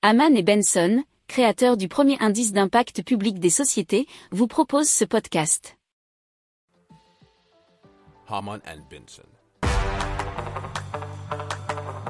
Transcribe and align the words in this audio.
Haman 0.00 0.36
et 0.36 0.44
Benson, 0.44 1.02
créateurs 1.26 1.76
du 1.76 1.88
premier 1.88 2.16
indice 2.20 2.52
d'impact 2.52 3.02
public 3.02 3.40
des 3.40 3.50
sociétés, 3.50 4.06
vous 4.30 4.46
proposent 4.46 4.88
ce 4.88 5.04
podcast. 5.04 5.76
Haman 8.28 8.60
and 8.64 8.78
Benson. 8.88 9.24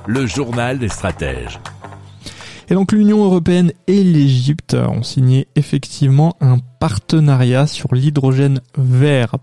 Le 0.07 0.27
journal 0.27 0.79
des 0.79 0.91
stratèges. 0.91 1.59
Et 2.69 2.75
donc 2.75 2.93
l'Union 2.93 3.25
européenne 3.25 3.73
et 3.87 4.05
l'Égypte 4.05 4.75
ont 4.75 5.03
signé 5.03 5.49
effectivement 5.57 6.37
un 6.43 6.59
partenariat 6.81 7.67
sur 7.67 7.95
l'hydrogène 7.95 8.61
vert. 8.77 9.37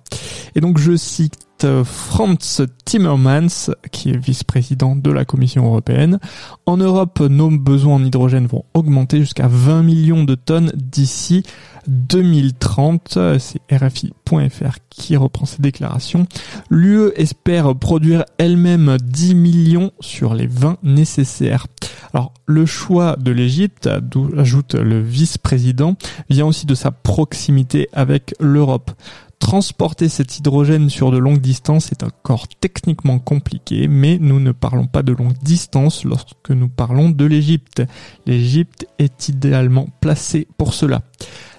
Et 0.54 0.62
donc 0.62 0.78
je 0.78 0.96
cite 0.96 1.45
Franz 1.84 2.62
Timmermans, 2.86 3.72
qui 3.92 4.10
est 4.12 4.18
vice-président 4.18 4.96
de 4.96 5.12
la 5.12 5.26
Commission 5.26 5.66
européenne. 5.66 6.20
En 6.66 6.78
Europe, 6.78 7.20
nos 7.20 7.50
besoins 7.50 7.96
en 7.96 8.04
hydrogène 8.04 8.48
vont 8.48 8.66
augmenter 8.74 9.20
jusqu'à 9.20 9.48
20 9.48 9.84
millions 9.84 10.24
de 10.24 10.36
tonnes 10.36 10.72
d'ici 10.76 11.44
2030. 11.88 13.18
C'est 13.40 13.62
RFI.fr 13.72 14.78
qui 14.90 15.16
reprend 15.16 15.46
ces 15.46 15.62
déclarations. 15.62 16.28
L'UE 16.70 17.12
espère 17.16 17.76
produire 17.76 18.26
elle-même 18.38 18.98
10 19.04 19.36
millions 19.36 19.92
sur 20.00 20.34
les 20.34 20.48
20 20.48 20.78
nécessaires. 20.84 21.68
Alors, 22.14 22.34
le 22.46 22.66
choix 22.66 23.18
de 23.20 23.32
l'Égypte, 23.32 23.90
ajoute 24.38 24.76
le 24.76 25.02
vice-président, 25.02 25.96
vient 26.30 26.46
aussi 26.46 26.66
de 26.66 26.74
sa 26.74 26.92
proximité 26.92 27.90
avec 27.92 28.34
l'Europe. 28.40 28.92
Transporter 29.40 30.10
cet 30.10 30.40
hydrogène 30.40 30.90
sur 30.90 31.12
de 31.12 31.18
longues 31.18 31.42
distances 31.42 31.92
est 31.92 32.04
encore 32.04 32.48
techniquement 32.48 33.20
compliqué, 33.20 33.88
mais 33.88 34.18
nous 34.20 34.40
ne 34.40 34.52
parlons 34.52 34.88
pas 34.88 35.04
de 35.04 35.14
longue 35.14 35.38
distance 35.44 36.04
lorsque 36.04 36.50
nous 36.50 36.70
parlons 36.70 37.10
de 37.10 37.26
l'Égypte. 37.26 37.84
L'Égypte 38.26 38.88
est 38.98 39.30
idéalement 39.30 39.88
placée 40.02 40.48
pour 40.58 40.74
cela. 40.74 41.02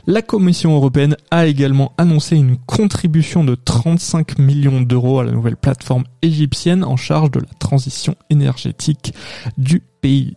La 0.08 0.22
Commission 0.22 0.74
européenne 0.74 1.16
a 1.32 1.46
également 1.46 1.92
annoncé 1.98 2.36
une 2.36 2.58
contribution 2.58 3.42
de 3.42 3.56
35 3.56 4.38
millions 4.38 4.80
d'euros 4.80 5.18
à 5.18 5.24
la 5.24 5.32
nouvelle 5.32 5.56
plateforme 5.56 6.04
égyptienne 6.22 6.84
en 6.84 6.96
charge 6.96 7.32
de 7.32 7.40
la 7.40 7.54
transition 7.58 8.14
énergétique 8.30 9.12
du 9.58 9.82
pays. 10.00 10.36